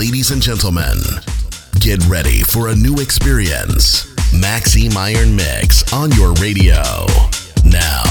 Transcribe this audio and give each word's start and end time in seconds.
Ladies 0.00 0.30
and 0.30 0.40
gentlemen, 0.40 0.96
get 1.78 2.02
ready 2.08 2.40
for 2.40 2.68
a 2.68 2.74
new 2.74 2.94
experience. 3.00 4.08
Maxime 4.32 4.96
Iron 4.96 5.36
Mix 5.36 5.92
on 5.92 6.10
your 6.12 6.32
radio. 6.40 6.80
Now. 7.66 8.09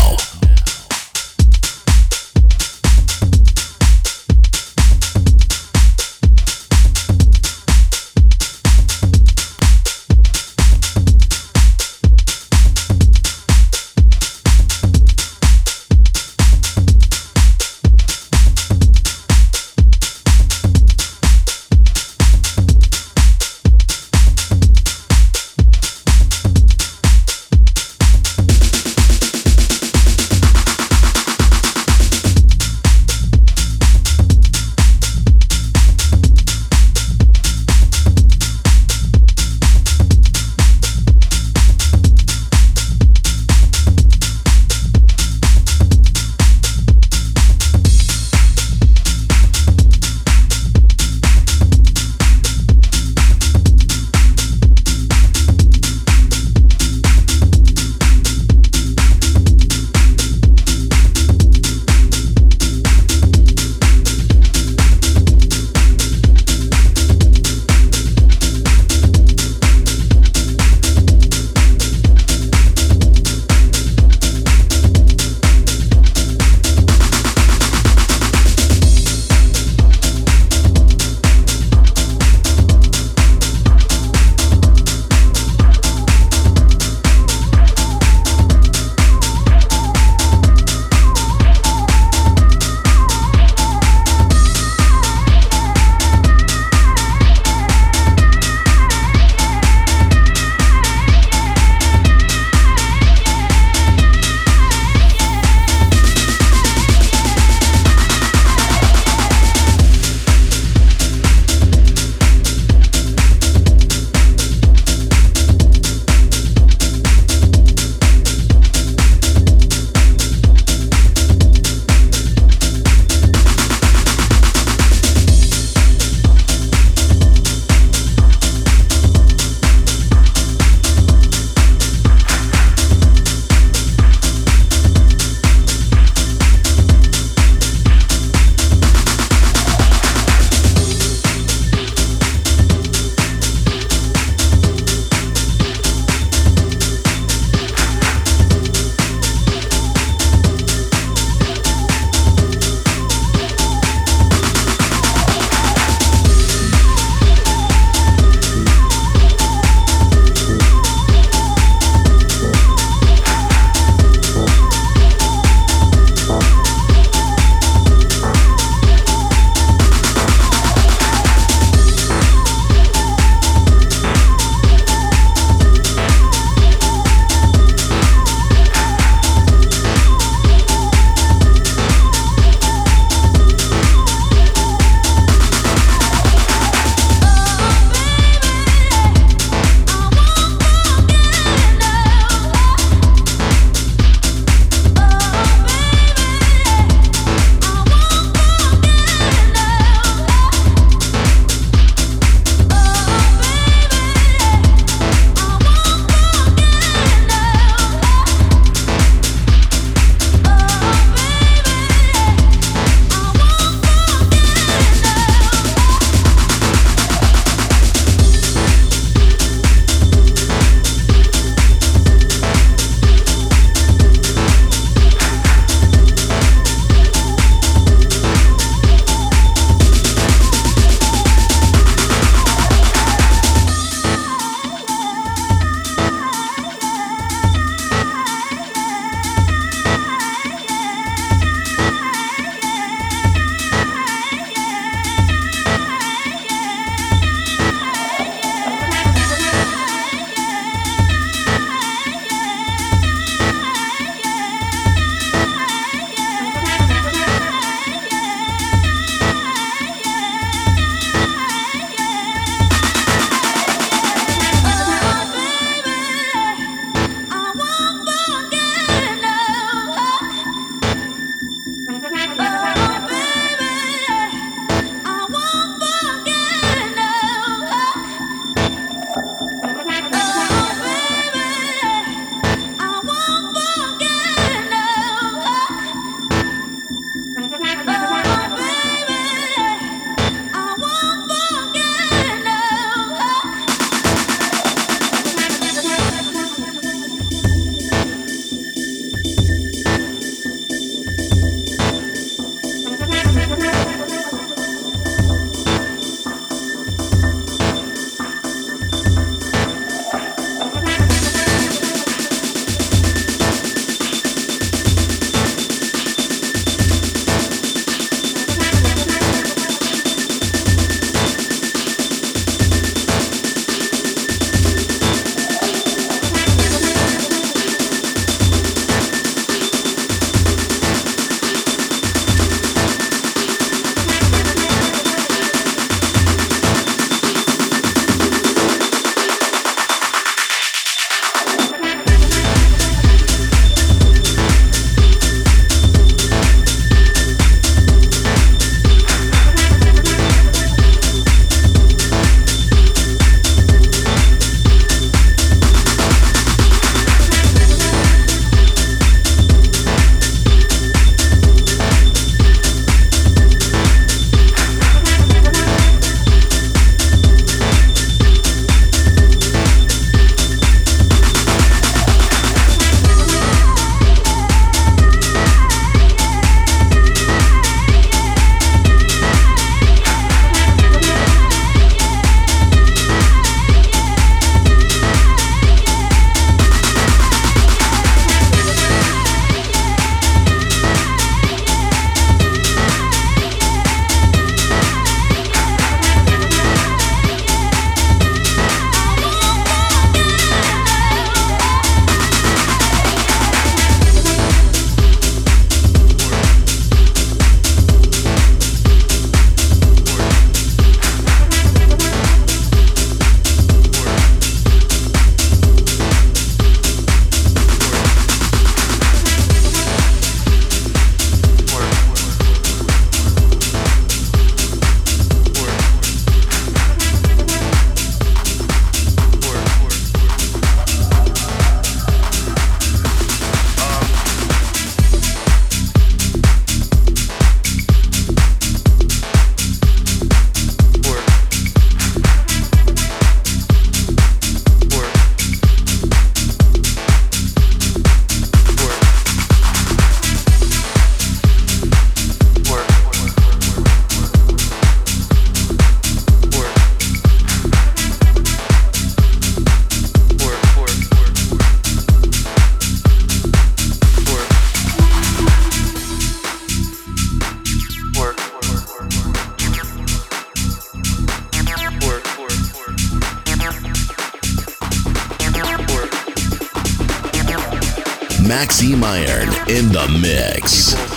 Iron 479.04 479.50
in 479.70 479.90
the 479.92 480.08
mix. 480.22 481.09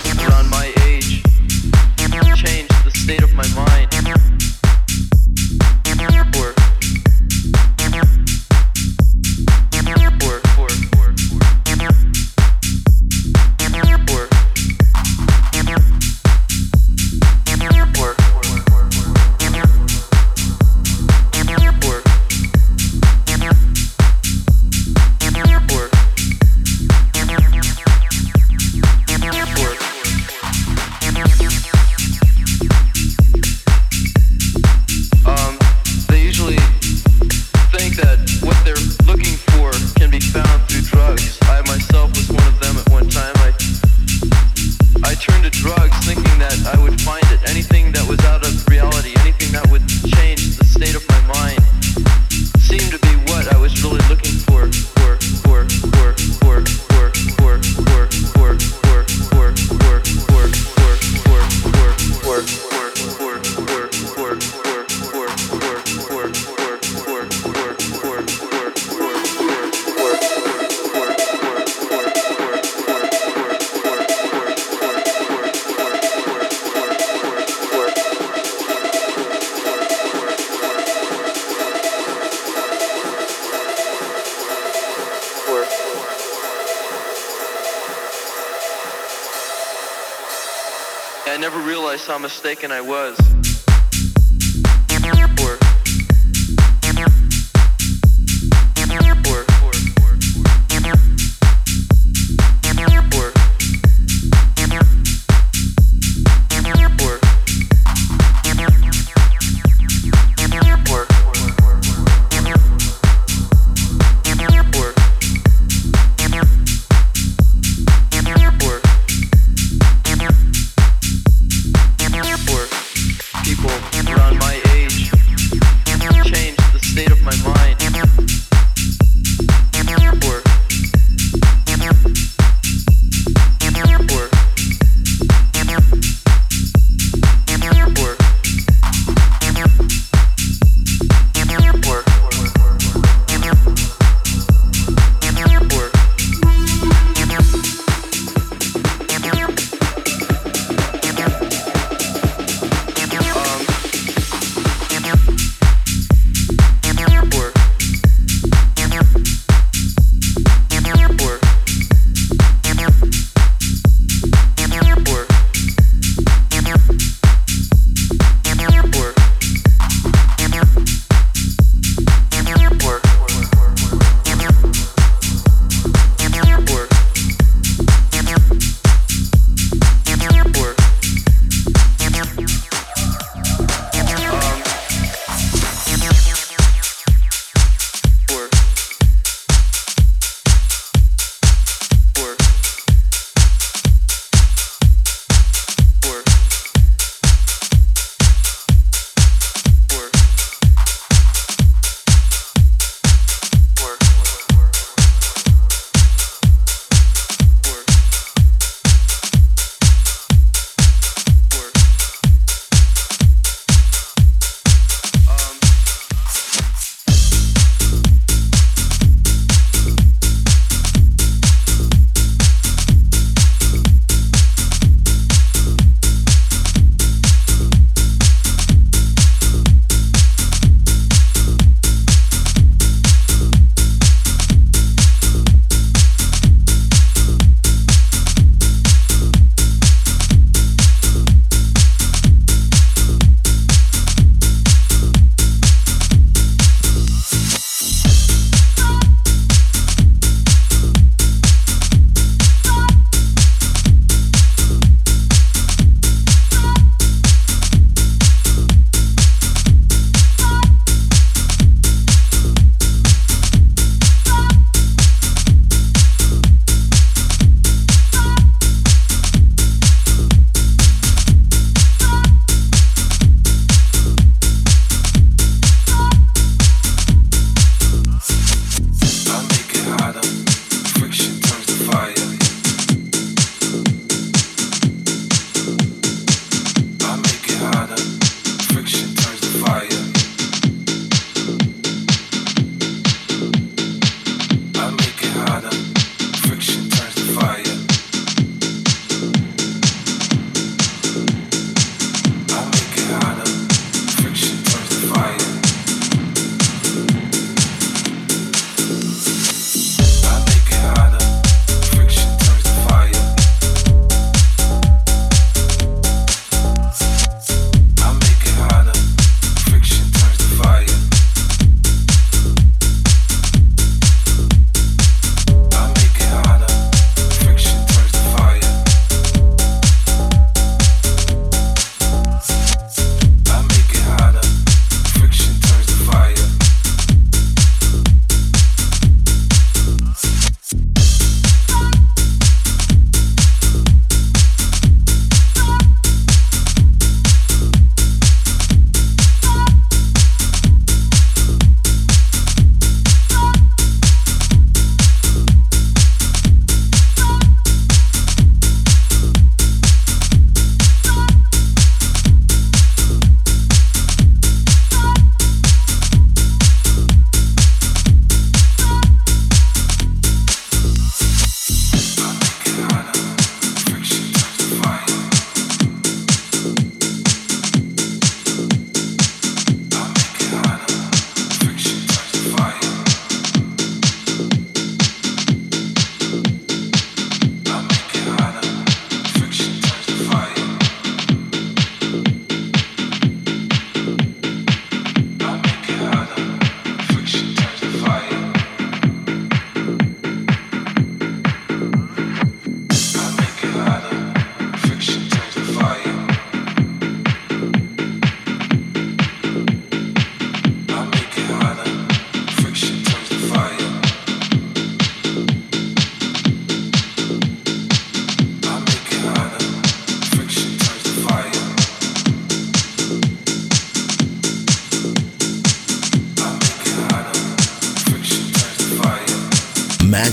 How 92.07 92.17
mistaken, 92.17 92.71
I 92.71 92.81
was. 92.81 93.17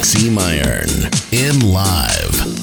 Maxime 0.00 0.38
Iron 0.38 1.10
in 1.30 1.60
live. 1.60 2.59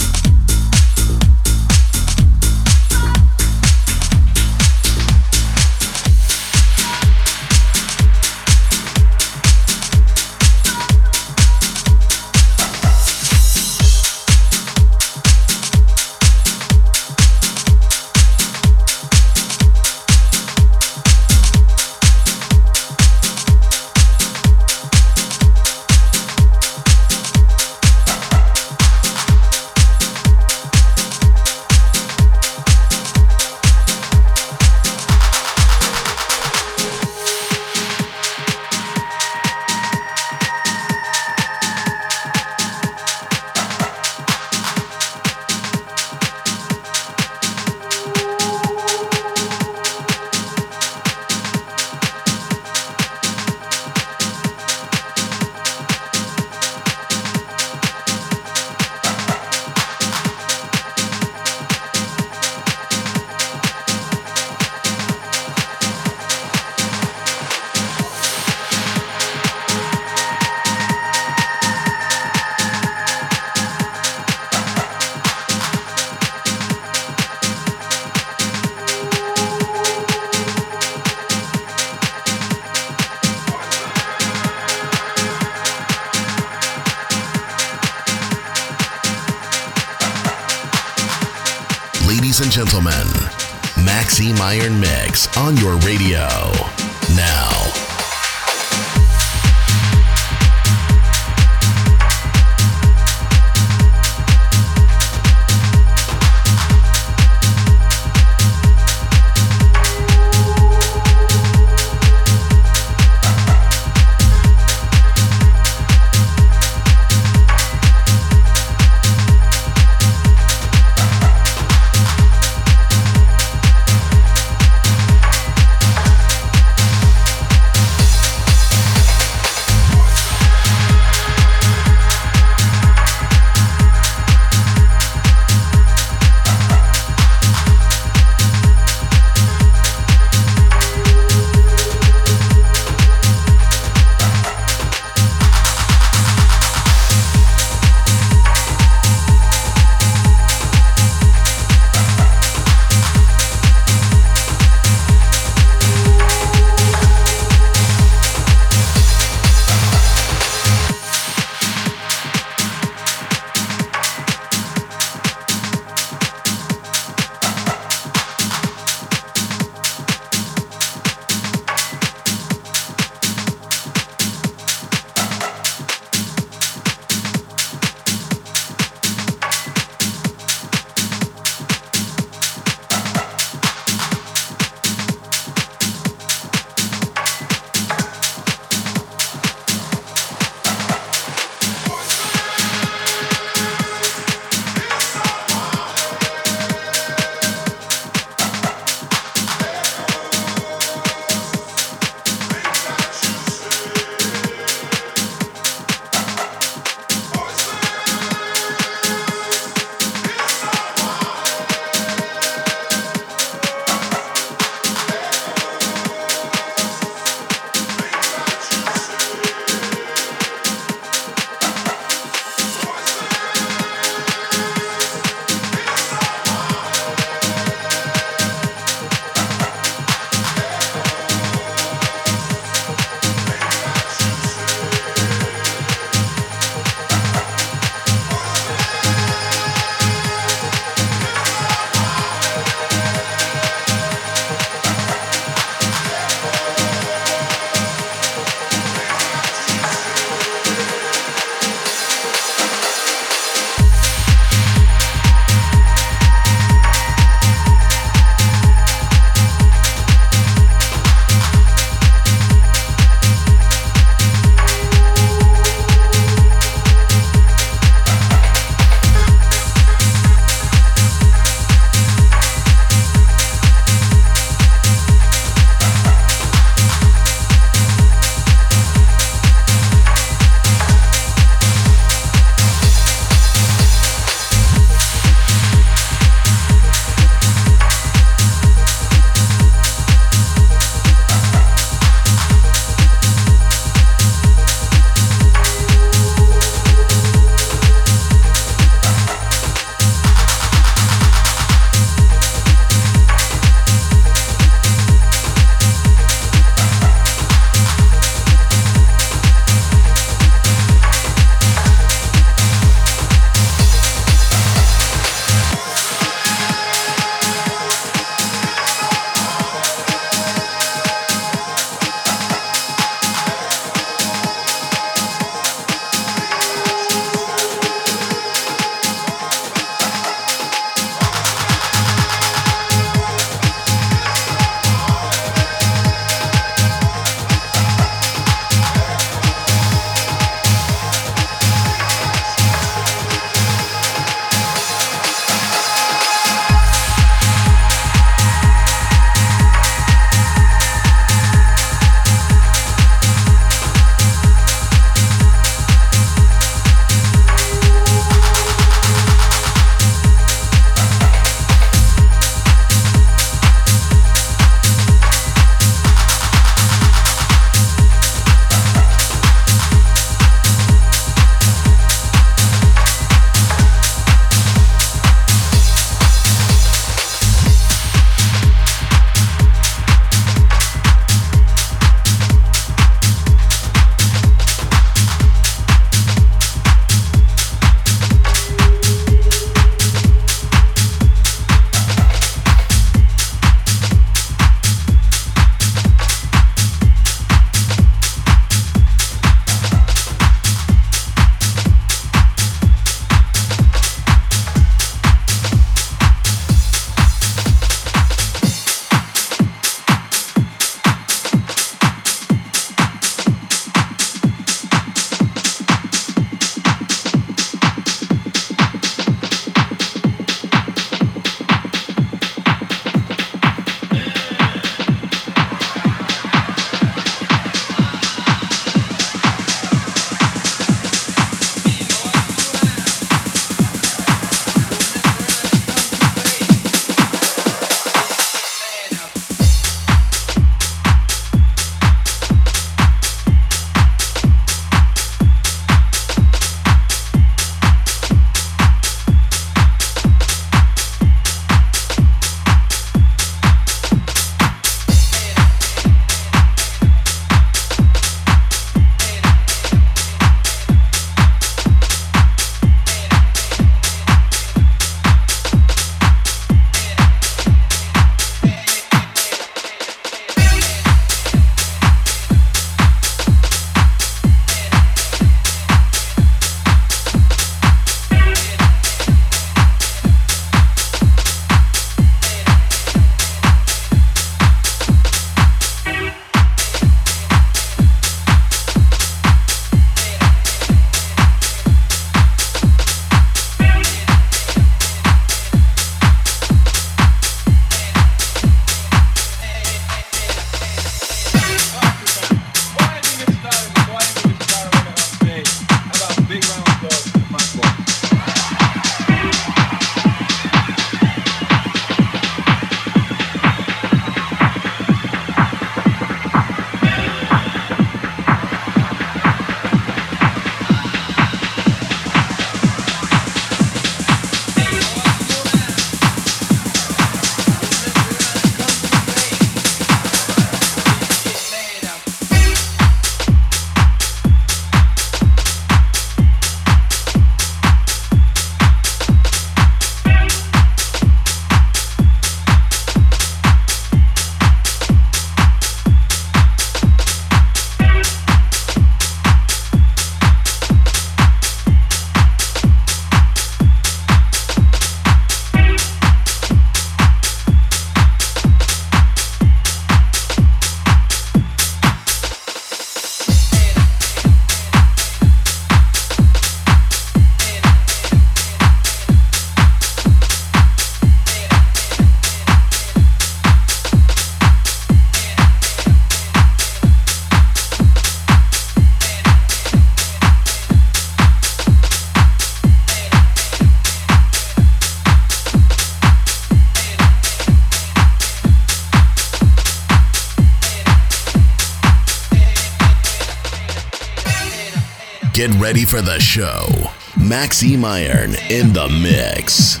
Ready 595.81 596.05
for 596.05 596.21
the 596.21 596.39
show. 596.39 596.87
Maxime 597.35 598.05
Iron 598.05 598.51
in 598.69 598.93
the 598.93 599.09
mix. 599.09 600.00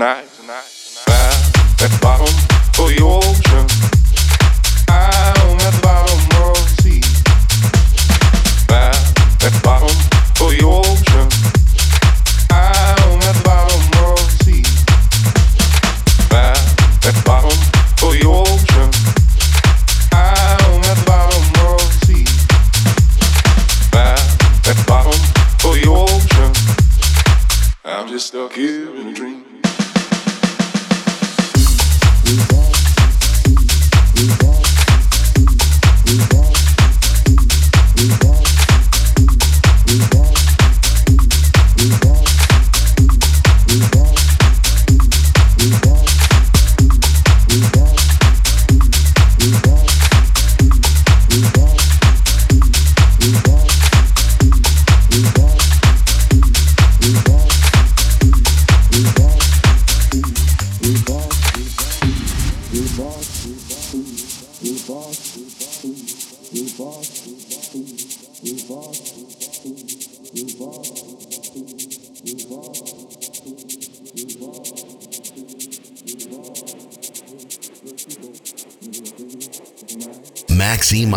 tonight. 0.00 0.32
tonight. 0.32 0.89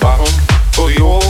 bound 0.00 0.28
for 0.72 0.90
your 0.90 1.20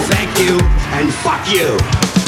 thank 0.00 0.38
you, 0.38 0.58
and 0.92 1.12
fuck 1.12 1.46
you. 1.52 2.21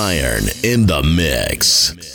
Iron 0.00 0.44
in 0.62 0.86
the 0.86 1.02
mix. 1.02 2.09